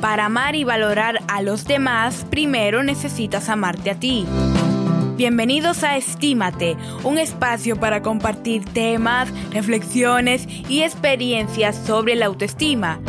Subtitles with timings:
[0.00, 4.26] Para amar y valorar a los demás, primero necesitas amarte a ti.
[5.16, 13.00] Bienvenidos a Estímate, un espacio para compartir temas, reflexiones y experiencias sobre la autoestima.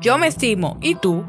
[0.00, 1.26] Yo me estimo, ¿y tú?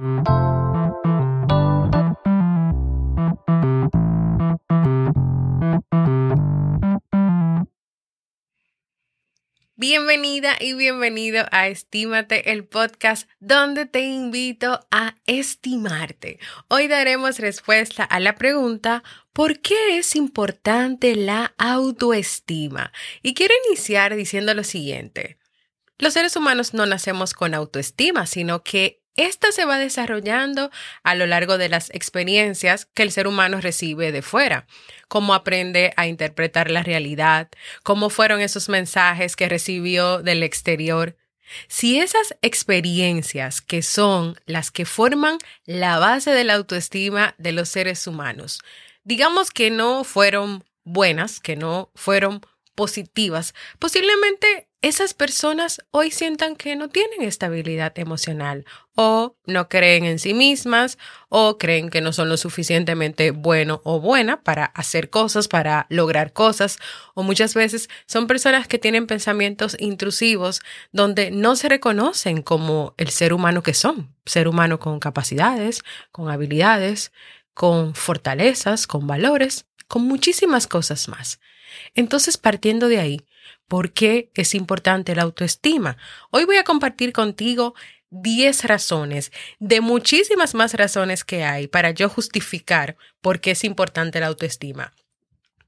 [9.82, 16.38] Bienvenida y bienvenido a Estímate, el podcast donde te invito a estimarte.
[16.68, 22.92] Hoy daremos respuesta a la pregunta ¿por qué es importante la autoestima?
[23.22, 25.38] Y quiero iniciar diciendo lo siguiente.
[25.98, 30.72] Los seres humanos no nacemos con autoestima, sino que esta se va desarrollando
[31.04, 34.66] a lo largo de las experiencias que el ser humano recibe de fuera,
[35.08, 37.50] cómo aprende a interpretar la realidad,
[37.84, 41.18] cómo fueron esos mensajes que recibió del exterior.
[41.68, 47.70] Si esas experiencias que son las que forman la base de la autoestima de los
[47.70, 48.62] seres humanos,
[49.04, 52.42] digamos que no fueron buenas, que no fueron
[52.76, 60.20] positivas, posiblemente esas personas hoy sientan que no tienen estabilidad emocional o no creen en
[60.20, 65.50] sí mismas o creen que no son lo suficientemente bueno o buena para hacer cosas,
[65.50, 66.80] para lograr cosas
[67.14, 70.62] o muchas veces son personas que tienen pensamientos intrusivos
[70.94, 75.84] donde no se reconocen como el ser humano que son, ser humano con capacidades,
[76.14, 77.12] con habilidades,
[77.54, 81.42] con fortalezas, con valores, con muchísimas cosas más.
[81.96, 83.26] Entonces, partiendo de ahí,
[83.68, 85.98] ¿Por qué es importante la autoestima?
[86.32, 87.76] Hoy voy a compartir contigo
[88.12, 94.20] 10 razones, de muchísimas más razones que hay para yo justificar por qué es importante
[94.20, 94.94] la autoestima.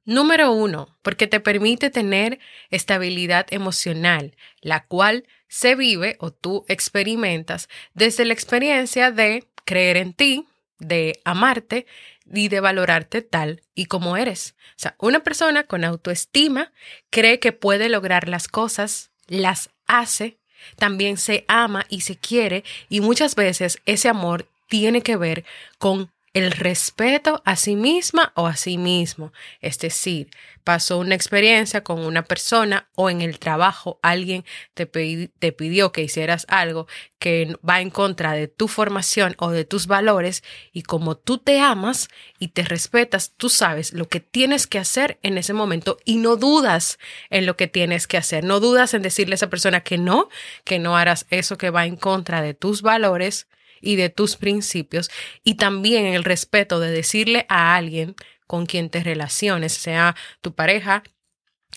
[0.04, 2.40] Número uno, porque te permite tener
[2.72, 10.14] estabilidad emocional, la cual se vive o tú experimentas desde la experiencia de creer en
[10.14, 10.48] ti,
[10.80, 11.86] de amarte
[12.34, 14.56] y de valorarte tal y como eres.
[14.72, 16.72] O sea, una persona con autoestima
[17.10, 20.38] cree que puede lograr las cosas, las hace,
[20.78, 25.44] también se ama y se quiere y muchas veces ese amor tiene que ver
[25.78, 29.34] con el respeto a sí misma o a sí mismo.
[29.60, 30.30] Es decir,
[30.64, 36.04] pasó una experiencia con una persona o en el trabajo alguien te, te, pidió que
[36.04, 36.88] hicieras algo
[37.20, 41.60] que va en contra de tu formación o de tus valores y como tú te
[41.60, 42.08] amas
[42.40, 46.38] y te respetas, tú sabes lo que tienes que hacer en ese momento y no
[46.38, 46.98] dudas
[47.30, 48.46] en lo que tienes que hacer.
[48.46, 50.30] No dudas en decirle a esa persona que no,
[50.64, 53.48] que no harás eso que va en contra de tus valores
[53.82, 55.10] y de tus principios
[55.44, 58.16] y también el respeto de decirle a alguien
[58.48, 61.04] con quien te relaciones, sea tu pareja,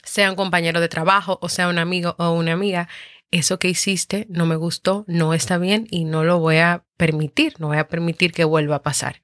[0.03, 2.89] sea un compañero de trabajo o sea un amigo o una amiga,
[3.31, 7.55] eso que hiciste no me gustó, no está bien y no lo voy a permitir,
[7.59, 9.23] no voy a permitir que vuelva a pasar.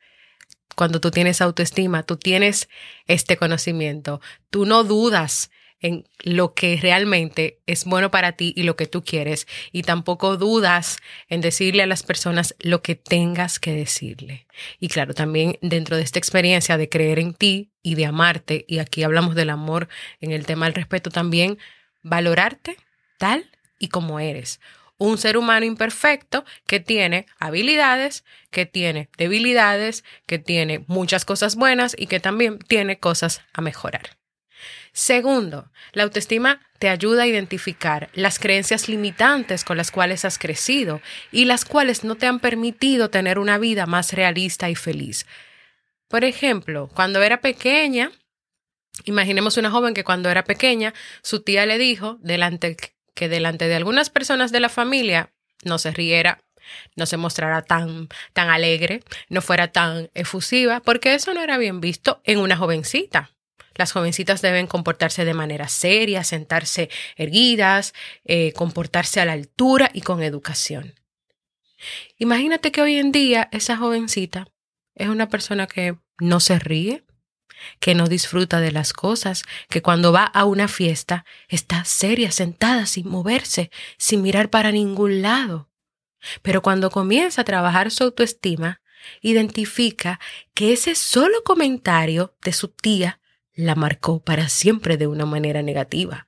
[0.74, 2.68] Cuando tú tienes autoestima, tú tienes
[3.06, 4.20] este conocimiento,
[4.50, 9.02] tú no dudas en lo que realmente es bueno para ti y lo que tú
[9.02, 9.46] quieres.
[9.72, 10.98] Y tampoco dudas
[11.28, 14.46] en decirle a las personas lo que tengas que decirle.
[14.78, 18.78] Y claro, también dentro de esta experiencia de creer en ti y de amarte, y
[18.78, 19.88] aquí hablamos del amor
[20.20, 21.58] en el tema del respeto también,
[22.02, 22.76] valorarte
[23.18, 24.60] tal y como eres.
[24.98, 31.96] Un ser humano imperfecto que tiene habilidades, que tiene debilidades, que tiene muchas cosas buenas
[31.98, 34.19] y que también tiene cosas a mejorar.
[34.92, 41.00] Segundo, la autoestima te ayuda a identificar las creencias limitantes con las cuales has crecido
[41.30, 45.26] y las cuales no te han permitido tener una vida más realista y feliz.
[46.08, 48.10] Por ejemplo, cuando era pequeña,
[49.04, 50.92] imaginemos una joven que cuando era pequeña,
[51.22, 52.76] su tía le dijo delante,
[53.14, 55.30] que delante de algunas personas de la familia
[55.62, 56.42] no se riera,
[56.96, 61.80] no se mostrara tan, tan alegre, no fuera tan efusiva, porque eso no era bien
[61.80, 63.30] visto en una jovencita.
[63.80, 67.94] Las jovencitas deben comportarse de manera seria, sentarse erguidas,
[68.26, 70.96] eh, comportarse a la altura y con educación.
[72.18, 74.48] Imagínate que hoy en día esa jovencita
[74.94, 77.06] es una persona que no se ríe,
[77.78, 82.84] que no disfruta de las cosas, que cuando va a una fiesta está seria, sentada,
[82.84, 85.70] sin moverse, sin mirar para ningún lado.
[86.42, 88.82] Pero cuando comienza a trabajar su autoestima,
[89.22, 90.20] identifica
[90.52, 93.19] que ese solo comentario de su tía
[93.60, 96.26] la marcó para siempre de una manera negativa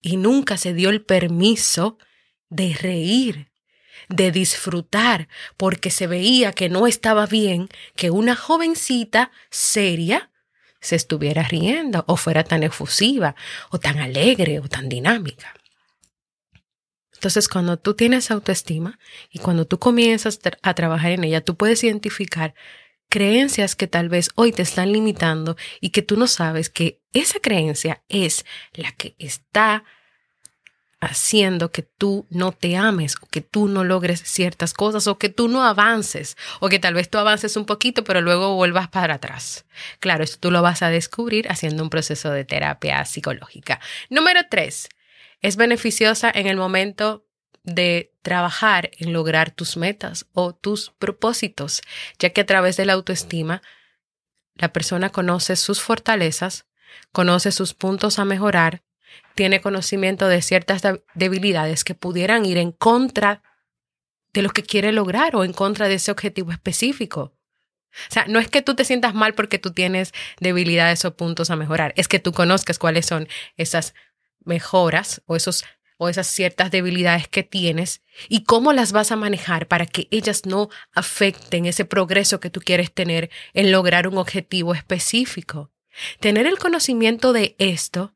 [0.00, 1.98] y nunca se dio el permiso
[2.50, 3.52] de reír,
[4.08, 10.30] de disfrutar, porque se veía que no estaba bien que una jovencita seria
[10.80, 13.36] se estuviera riendo o fuera tan efusiva
[13.70, 15.54] o tan alegre o tan dinámica.
[17.14, 18.98] Entonces, cuando tú tienes autoestima
[19.30, 22.54] y cuando tú comienzas a trabajar en ella, tú puedes identificar
[23.12, 27.40] creencias que tal vez hoy te están limitando y que tú no sabes que esa
[27.40, 29.84] creencia es la que está
[30.98, 35.28] haciendo que tú no te ames o que tú no logres ciertas cosas o que
[35.28, 39.16] tú no avances o que tal vez tú avances un poquito pero luego vuelvas para
[39.16, 39.66] atrás.
[40.00, 43.78] Claro, esto tú lo vas a descubrir haciendo un proceso de terapia psicológica.
[44.08, 44.88] Número tres,
[45.42, 47.26] es beneficiosa en el momento
[47.64, 51.82] de trabajar en lograr tus metas o tus propósitos,
[52.18, 53.62] ya que a través de la autoestima
[54.54, 56.66] la persona conoce sus fortalezas,
[57.12, 58.82] conoce sus puntos a mejorar,
[59.34, 60.82] tiene conocimiento de ciertas
[61.14, 63.42] debilidades que pudieran ir en contra
[64.32, 67.34] de lo que quiere lograr o en contra de ese objetivo específico.
[67.92, 71.50] O sea, no es que tú te sientas mal porque tú tienes debilidades o puntos
[71.50, 73.94] a mejorar, es que tú conozcas cuáles son esas
[74.44, 75.64] mejoras o esos
[76.02, 80.46] o esas ciertas debilidades que tienes y cómo las vas a manejar para que ellas
[80.46, 85.70] no afecten ese progreso que tú quieres tener en lograr un objetivo específico.
[86.18, 88.14] Tener el conocimiento de esto,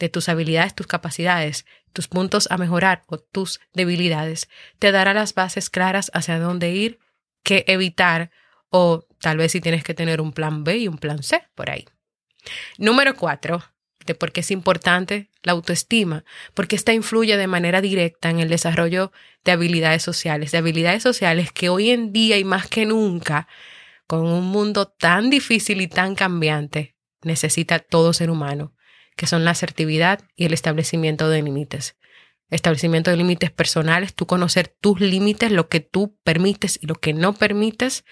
[0.00, 4.48] de tus habilidades, tus capacidades, tus puntos a mejorar o tus debilidades,
[4.80, 6.98] te dará las bases claras hacia dónde ir,
[7.44, 8.32] qué evitar
[8.68, 11.70] o tal vez si tienes que tener un plan B y un plan C por
[11.70, 11.86] ahí.
[12.78, 13.62] Número cuatro,
[14.18, 16.24] porque es importante la autoestima,
[16.54, 19.12] porque esta influye de manera directa en el desarrollo
[19.44, 23.48] de habilidades sociales, de habilidades sociales que hoy en día y más que nunca,
[24.06, 28.74] con un mundo tan difícil y tan cambiante, necesita todo ser humano,
[29.16, 31.96] que son la asertividad y el establecimiento de límites.
[32.50, 37.12] Establecimiento de límites personales, tú conocer tus límites, lo que tú permites y lo que
[37.12, 38.04] no permites,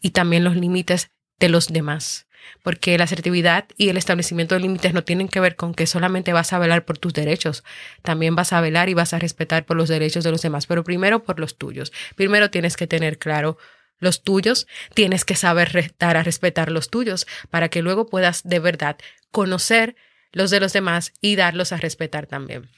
[0.00, 2.25] y también los límites de los demás
[2.62, 6.32] porque la asertividad y el establecimiento de límites no tienen que ver con que solamente
[6.32, 7.64] vas a velar por tus derechos,
[8.02, 10.84] también vas a velar y vas a respetar por los derechos de los demás, pero
[10.84, 11.92] primero por los tuyos.
[12.14, 13.58] Primero tienes que tener claro
[13.98, 18.58] los tuyos, tienes que saber dar a respetar los tuyos para que luego puedas de
[18.58, 18.96] verdad
[19.30, 19.96] conocer
[20.32, 22.68] los de los demás y darlos a respetar también.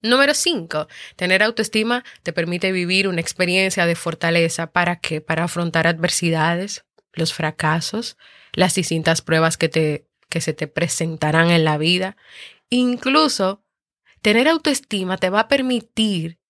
[0.00, 0.86] Número 5.
[1.16, 4.70] Tener autoestima te permite vivir una experiencia de fortaleza.
[4.70, 5.20] ¿Para qué?
[5.20, 8.16] Para afrontar adversidades, los fracasos,
[8.58, 12.16] las distintas pruebas que, te, que se te presentarán en la vida.
[12.70, 13.62] Incluso
[14.20, 16.40] tener autoestima te va a permitir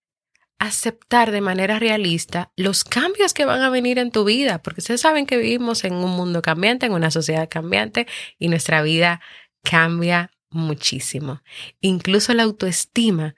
[0.58, 5.02] aceptar de manera realista los cambios que van a venir en tu vida, porque ustedes
[5.02, 8.06] saben que vivimos en un mundo cambiante, en una sociedad cambiante
[8.38, 9.20] y nuestra vida
[9.62, 11.42] cambia muchísimo.
[11.82, 13.34] Incluso la autoestima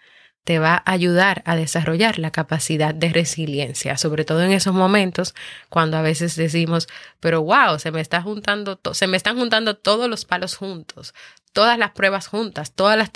[0.51, 5.33] te va a ayudar a desarrollar la capacidad de resiliencia, sobre todo en esos momentos
[5.69, 6.89] cuando a veces decimos,
[7.21, 11.15] pero wow, se me está juntando, se me están juntando todos los palos juntos,
[11.53, 13.13] todas las pruebas juntas, todas las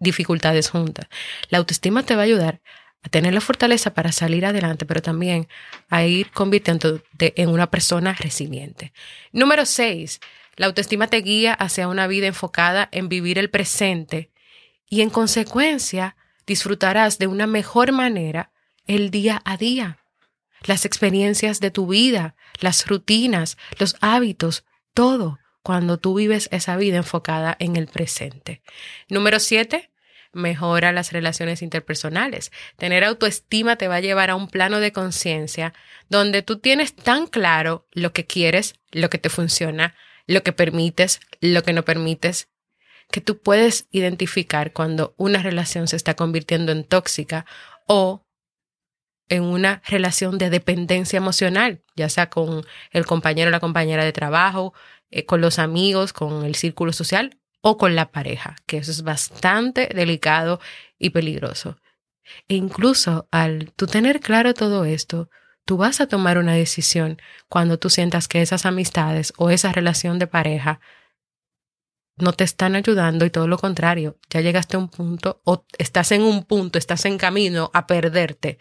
[0.00, 1.06] dificultades juntas.
[1.50, 2.60] La autoestima te va a ayudar
[3.04, 5.46] a tener la fortaleza para salir adelante, pero también
[5.88, 8.92] a ir convirtiéndote en una persona resiliente.
[9.30, 10.18] Número seis,
[10.56, 14.32] la autoestima te guía hacia una vida enfocada en vivir el presente
[14.88, 18.52] y en consecuencia disfrutarás de una mejor manera
[18.86, 19.98] el día a día.
[20.64, 24.64] Las experiencias de tu vida, las rutinas, los hábitos,
[24.94, 28.62] todo cuando tú vives esa vida enfocada en el presente.
[29.08, 29.90] Número siete,
[30.32, 32.52] mejora las relaciones interpersonales.
[32.76, 35.74] Tener autoestima te va a llevar a un plano de conciencia
[36.08, 41.20] donde tú tienes tan claro lo que quieres, lo que te funciona, lo que permites,
[41.40, 42.48] lo que no permites,
[43.10, 47.46] que tú puedes identificar cuando una relación se está convirtiendo en tóxica
[47.86, 48.26] o
[49.28, 54.12] en una relación de dependencia emocional, ya sea con el compañero o la compañera de
[54.12, 54.72] trabajo,
[55.10, 59.02] eh, con los amigos, con el círculo social o con la pareja, que eso es
[59.02, 60.60] bastante delicado
[60.98, 61.78] y peligroso.
[62.48, 65.30] E incluso al tú tener claro todo esto,
[65.64, 70.18] tú vas a tomar una decisión cuando tú sientas que esas amistades o esa relación
[70.18, 70.80] de pareja
[72.18, 76.12] no te están ayudando y todo lo contrario, ya llegaste a un punto o estás
[76.12, 78.58] en un punto, estás en camino a perderte,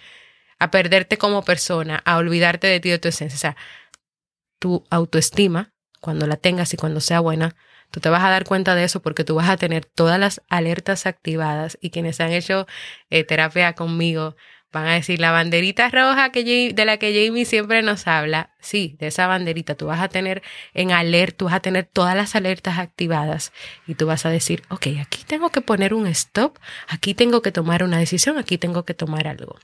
[0.59, 3.35] a perderte como persona, a olvidarte de ti, de tu esencia.
[3.35, 3.57] O sea,
[4.59, 7.55] tu autoestima, cuando la tengas y cuando sea buena,
[7.91, 10.41] tú te vas a dar cuenta de eso porque tú vas a tener todas las
[10.49, 12.67] alertas activadas y quienes han hecho
[13.09, 14.35] eh, terapia conmigo
[14.75, 18.49] Van a decir la banderita roja que de la que Jamie siempre nos habla.
[18.59, 22.13] Sí, de esa banderita tú vas a tener en alerta, tú vas a tener todas
[22.13, 23.53] las alertas activadas
[23.87, 27.53] y tú vas a decir, ok, aquí tengo que poner un stop, aquí tengo que
[27.53, 29.57] tomar una decisión, aquí tengo que tomar algo.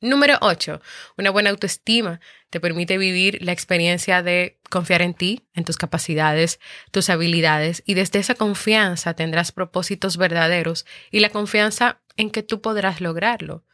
[0.00, 0.80] Número 8.
[1.18, 6.60] Una buena autoestima te permite vivir la experiencia de confiar en ti, en tus capacidades,
[6.92, 12.62] tus habilidades y desde esa confianza tendrás propósitos verdaderos y la confianza en que tú
[12.62, 13.66] podrás lograrlo.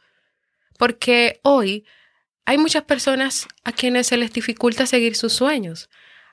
[0.77, 1.85] Porque hoy
[2.45, 5.89] hay muchas personas a quienes se les dificulta seguir sus sueños,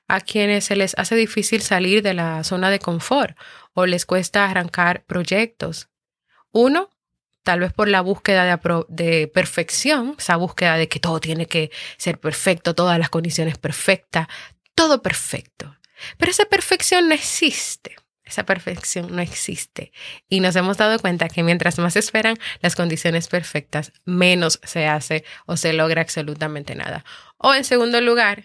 [0.09, 3.37] a quienes se les hace difícil salir de la zona de confort
[3.73, 5.89] o les cuesta arrancar proyectos.
[6.51, 6.91] Uno,
[7.43, 12.19] tal vez por la búsqueda de, perfección, esa búsqueda de que todo tiene que ser
[12.21, 14.29] perfecto, todas las condiciones perfectas,
[14.75, 15.77] todo perfecto.
[16.19, 17.97] Pero esa perfección no existe.
[18.25, 19.93] Esa perfección no existe.
[20.29, 25.25] Y nos hemos dado cuenta que mientras más esperan las condiciones perfectas, menos se hace
[25.47, 27.05] o se logra absolutamente nada.
[27.37, 28.45] O en segundo lugar,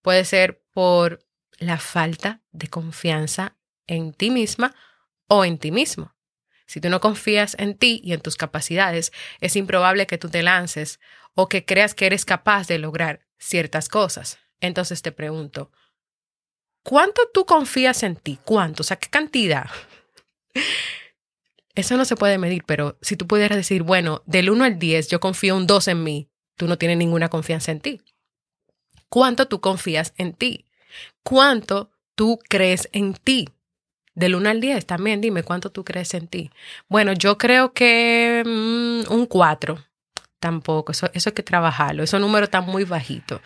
[0.00, 1.24] puede ser por
[1.58, 4.74] la falta de confianza en ti misma
[5.28, 6.14] o en ti mismo.
[6.66, 10.42] Si tú no confías en ti y en tus capacidades, es improbable que tú te
[10.42, 11.00] lances
[11.34, 14.38] o que creas que eres capaz de lograr ciertas cosas.
[14.60, 15.70] Entonces te pregunto,
[16.82, 18.38] ¿cuánto tú confías en ti?
[18.44, 18.82] ¿Cuánto?
[18.82, 19.66] O sea, ¿qué cantidad?
[21.74, 25.08] Eso no se puede medir, pero si tú pudieras decir, bueno, del 1 al 10
[25.08, 28.02] yo confío un 2 en mí, tú no tienes ninguna confianza en ti.
[29.08, 30.66] ¿Cuánto tú confías en ti?
[31.22, 33.48] ¿Cuánto tú crees en ti?
[34.14, 36.50] Del 1 al 10 también dime cuánto tú crees en ti.
[36.88, 39.78] Bueno, yo creo que mm, un 4.
[40.38, 42.02] Tampoco, eso, eso hay que trabajarlo.
[42.02, 43.40] Ese número está muy bajito.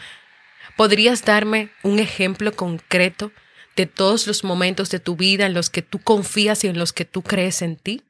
[0.76, 3.32] ¿Podrías darme un ejemplo concreto
[3.76, 6.92] de todos los momentos de tu vida en los que tú confías y en los
[6.92, 8.02] que tú crees en ti?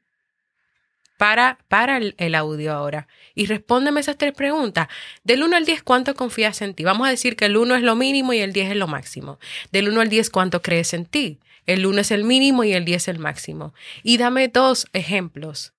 [1.18, 4.88] Para, para el, el, audio ahora y respóndeme esas tres preguntas.
[5.24, 6.84] Del 1 al 10, ¿cuánto confías en ti?
[6.84, 9.38] Vamos a decir que el 1 es lo mínimo y el 10 es lo máximo.
[9.72, 11.40] Del 1 al 10, ¿cuánto crees en ti?
[11.64, 13.74] El 1 es el mínimo y el 10 es el máximo.
[14.02, 15.72] Y dame dos ejemplos.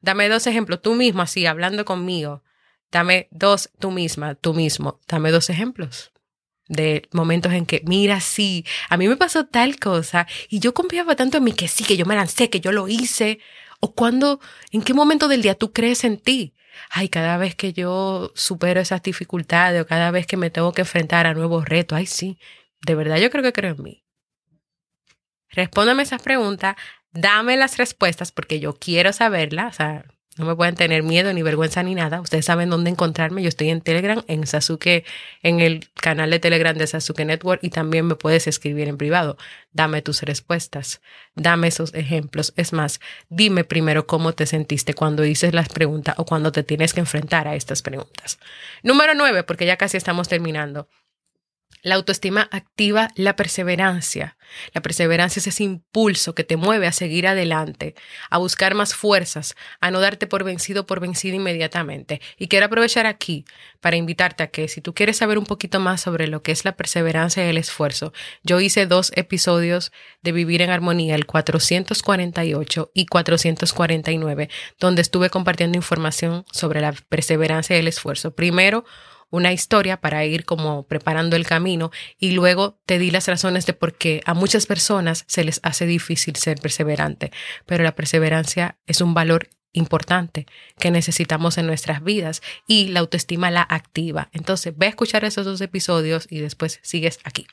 [0.00, 2.42] Dame dos ejemplos, tú mismo, así, hablando conmigo.
[2.90, 5.00] Dame dos, tú misma, tú mismo.
[5.08, 6.12] Dame dos ejemplos
[6.68, 11.16] de momentos en que, mira, sí, a mí me pasó tal cosa y yo confiaba
[11.16, 13.40] tanto en mí que sí, que yo me lancé, que yo lo hice.
[13.80, 14.40] O cuando,
[14.72, 16.54] en qué momento del día tú crees en ti.
[16.90, 20.82] Ay, cada vez que yo supero esas dificultades o cada vez que me tengo que
[20.82, 22.38] enfrentar a nuevos retos, ay, sí,
[22.86, 24.04] de verdad yo creo que creo en mí.
[25.50, 26.76] Respóndame esas preguntas,
[27.10, 30.04] dame las respuestas porque yo quiero saberlas, o sea,
[30.38, 32.20] no me pueden tener miedo ni vergüenza ni nada.
[32.20, 33.42] Ustedes saben dónde encontrarme.
[33.42, 35.04] Yo estoy en Telegram, en Sasuke,
[35.42, 39.36] en el canal de Telegram de Sasuke Network y también me puedes escribir en privado.
[39.72, 41.00] Dame tus respuestas,
[41.34, 42.52] dame esos ejemplos.
[42.56, 46.94] Es más, dime primero cómo te sentiste cuando dices las preguntas o cuando te tienes
[46.94, 48.38] que enfrentar a estas preguntas.
[48.82, 50.88] Número nueve, porque ya casi estamos terminando.
[51.82, 54.36] La autoestima activa la perseverancia.
[54.72, 57.94] La perseverancia es ese impulso que te mueve a seguir adelante,
[58.30, 62.20] a buscar más fuerzas, a no darte por vencido por vencido inmediatamente.
[62.38, 63.44] Y quiero aprovechar aquí
[63.80, 66.64] para invitarte a que si tú quieres saber un poquito más sobre lo que es
[66.64, 69.92] la perseverancia y el esfuerzo, yo hice dos episodios
[70.22, 77.76] de Vivir en Armonía, el 448 y 449, donde estuve compartiendo información sobre la perseverancia
[77.76, 78.34] y el esfuerzo.
[78.34, 78.84] Primero,
[79.30, 83.74] una historia para ir como preparando el camino y luego te di las razones de
[83.74, 87.30] por qué a muchas personas se les hace difícil ser perseverante,
[87.66, 90.46] pero la perseverancia es un valor importante
[90.78, 94.30] que necesitamos en nuestras vidas y la autoestima la activa.
[94.32, 97.46] Entonces, ve a escuchar esos dos episodios y después sigues aquí.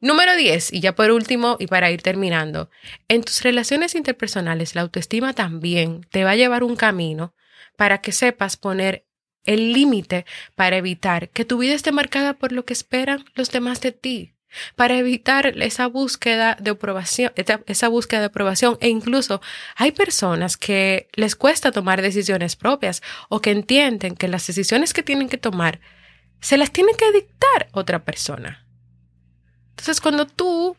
[0.00, 2.70] Número 10, y ya por último y para ir terminando,
[3.08, 7.34] en tus relaciones interpersonales la autoestima también te va a llevar un camino
[7.76, 9.07] para que sepas poner
[9.44, 13.80] el límite para evitar que tu vida esté marcada por lo que esperan los demás
[13.80, 14.34] de ti,
[14.76, 17.32] para evitar esa búsqueda de aprobación,
[17.66, 18.78] esa búsqueda de aprobación.
[18.80, 19.40] E incluso
[19.76, 25.02] hay personas que les cuesta tomar decisiones propias o que entienden que las decisiones que
[25.02, 25.80] tienen que tomar
[26.40, 28.64] se las tiene que dictar otra persona.
[29.70, 30.76] Entonces, cuando tú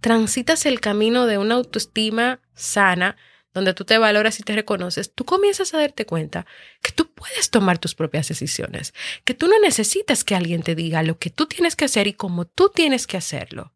[0.00, 3.16] transitas el camino de una autoestima sana,
[3.54, 6.44] donde tú te valoras y te reconoces, tú comienzas a darte cuenta
[6.82, 8.92] que tú puedes tomar tus propias decisiones,
[9.24, 12.12] que tú no necesitas que alguien te diga lo que tú tienes que hacer y
[12.12, 13.72] cómo tú tienes que hacerlo.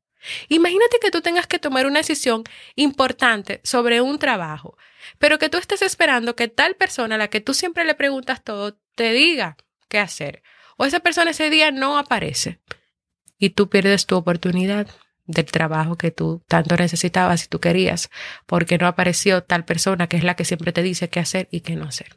[0.49, 2.43] Imagínate que tú tengas que tomar una decisión
[2.75, 4.77] importante sobre un trabajo,
[5.19, 8.43] pero que tú estés esperando que tal persona a la que tú siempre le preguntas
[8.43, 9.57] todo te diga
[9.89, 10.43] qué hacer,
[10.77, 12.59] o esa persona ese día no aparece
[13.39, 14.89] y tú pierdes tu oportunidad
[15.29, 18.11] del trabajo que tú tanto necesitabas y tú querías,
[18.47, 21.61] porque no apareció tal persona que es la que siempre te dice qué hacer y
[21.61, 22.17] qué no hacer.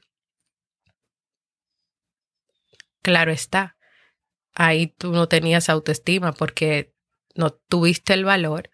[3.04, 3.76] Claro está,
[4.56, 6.94] ahí tú no tenías autoestima porque
[7.36, 8.70] no tuviste el valor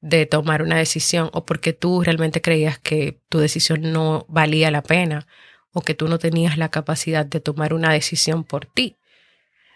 [0.00, 4.82] de tomar una decisión o porque tú realmente creías que tu decisión no valía la
[4.82, 5.26] pena
[5.72, 8.98] o que tú no tenías la capacidad de tomar una decisión por ti.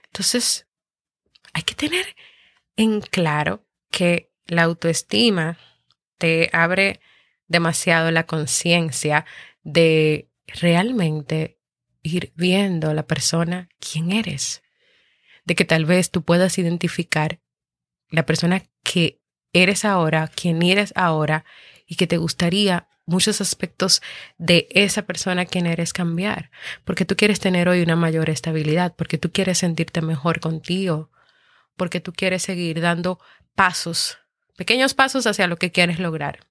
[0.07, 0.69] Entonces,
[1.53, 2.15] hay que tener
[2.77, 3.64] en claro
[3.95, 5.57] que la autoestima
[6.19, 7.01] te abre
[7.47, 9.25] demasiado la conciencia
[9.63, 11.61] de realmente
[12.03, 14.65] ir viendo a la persona quién eres.
[15.45, 17.39] De que tal vez tú puedas identificar
[18.11, 19.21] la persona que
[19.53, 21.45] eres ahora, quién eres ahora
[21.87, 24.03] y que te gustaría muchos aspectos
[24.39, 26.51] de esa persona quien eres cambiar,
[26.85, 31.13] porque tú quieres tener hoy una mayor estabilidad, porque tú quieres sentirte mejor contigo,
[31.77, 33.21] porque tú quieres seguir dando
[33.55, 34.19] pasos,
[34.57, 36.47] pequeños pasos hacia lo que quieres lograr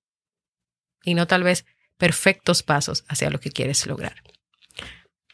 [1.03, 1.65] y no tal vez
[1.97, 4.23] perfectos pasos hacia lo que quieres lograr.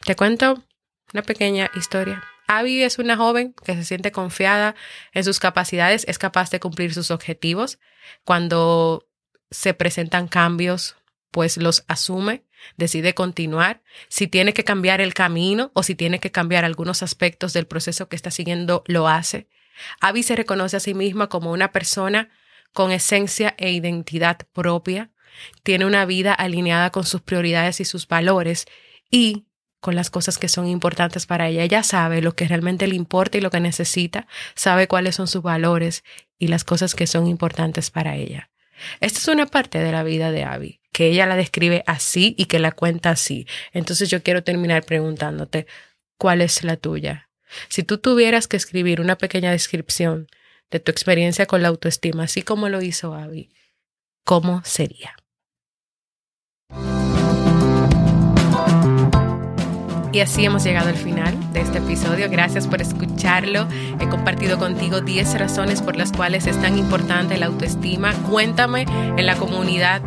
[0.04, 0.64] Te cuento
[1.12, 2.22] una pequeña historia.
[2.46, 4.74] Abby es una joven que se siente confiada
[5.12, 7.78] en sus capacidades, es capaz de cumplir sus objetivos.
[8.24, 9.08] Cuando
[9.50, 10.96] se presentan cambios,
[11.30, 12.44] pues los asume,
[12.76, 13.82] decide continuar.
[14.08, 18.08] Si tiene que cambiar el camino o si tiene que cambiar algunos aspectos del proceso
[18.08, 19.48] que está siguiendo, lo hace.
[20.00, 22.28] Abby se reconoce a sí misma como una persona
[22.72, 25.10] con esencia e identidad propia,
[25.62, 28.66] tiene una vida alineada con sus prioridades y sus valores
[29.10, 29.46] y
[29.80, 31.64] con las cosas que son importantes para ella.
[31.64, 35.42] Ella sabe lo que realmente le importa y lo que necesita, sabe cuáles son sus
[35.42, 36.04] valores
[36.38, 38.50] y las cosas que son importantes para ella.
[39.00, 42.46] Esta es una parte de la vida de Abby, que ella la describe así y
[42.46, 43.46] que la cuenta así.
[43.72, 45.66] Entonces yo quiero terminar preguntándote,
[46.18, 47.29] ¿cuál es la tuya?
[47.68, 50.28] Si tú tuvieras que escribir una pequeña descripción
[50.70, 53.50] de tu experiencia con la autoestima, así como lo hizo Abby,
[54.24, 55.16] ¿cómo sería?
[60.12, 62.28] Y así hemos llegado al final de este episodio.
[62.28, 63.68] Gracias por escucharlo.
[64.00, 68.12] He compartido contigo 10 razones por las cuales es tan importante la autoestima.
[68.28, 70.02] Cuéntame en la comunidad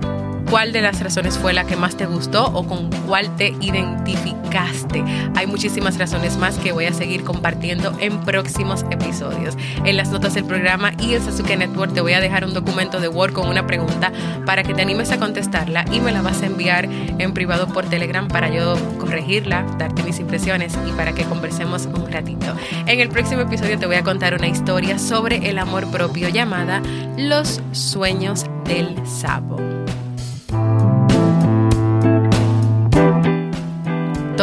[0.54, 5.04] cuál de las razones fue la que más te gustó o con cuál te identificaste.
[5.36, 9.58] Hay muchísimas razones más que voy a seguir compartiendo en próximos episodios.
[9.84, 13.00] En las notas del programa y en Sasuke Network te voy a dejar un documento
[13.00, 14.12] de Word con una pregunta
[14.46, 17.90] para que te animes a contestarla y me la vas a enviar en privado por
[17.90, 22.54] Telegram para yo corregirla, darte mis impresiones y para que conversemos un ratito.
[22.86, 26.84] En el próximo episodio te voy a contar una historia sobre el amor propio llamada
[27.18, 29.83] Los sueños del sapo.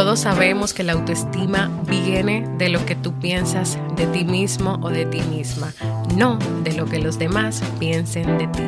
[0.00, 4.88] Todos sabemos que la autoestima viene de lo que tú piensas de ti mismo o
[4.88, 5.74] de ti misma,
[6.16, 8.62] no de lo que los demás piensen de ti.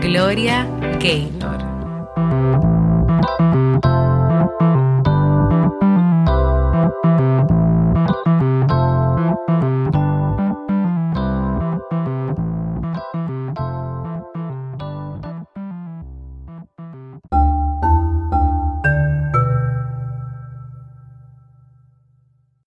[0.00, 0.66] Gloria
[0.98, 2.71] Gaynor.